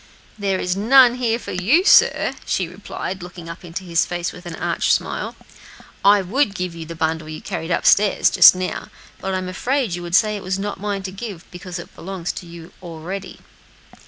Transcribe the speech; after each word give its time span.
"There 0.35 0.59
is 0.59 0.75
none 0.75 1.13
here 1.17 1.37
for 1.37 1.51
you, 1.51 1.83
sir," 1.85 2.33
she 2.43 2.67
replied, 2.67 3.21
looking 3.21 3.47
up 3.47 3.63
into 3.63 3.83
his 3.83 4.03
face 4.03 4.31
with 4.33 4.47
an 4.47 4.55
arch 4.55 4.91
smile. 4.91 5.35
"I 6.03 6.23
would 6.23 6.55
give 6.55 6.73
you 6.73 6.87
the 6.87 6.95
bundle 6.95 7.29
you 7.29 7.39
carried 7.39 7.69
up 7.69 7.85
stairs, 7.85 8.31
just 8.31 8.55
now, 8.55 8.87
but 9.19 9.35
I'm 9.35 9.47
afraid 9.47 9.93
you 9.93 10.01
would 10.01 10.15
say 10.15 10.33
that 10.39 10.43
was 10.43 10.57
not 10.57 10.79
mine 10.79 11.03
to 11.03 11.11
give, 11.11 11.45
because 11.51 11.77
it 11.77 11.93
belongs 11.95 12.31
to 12.31 12.47
you 12.47 12.73
already." 12.81 13.41